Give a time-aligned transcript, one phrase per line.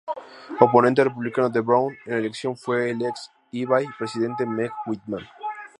[0.59, 5.21] Oponente republicano de Brown en la elección fue el ex eBay presidente Meg Whitman.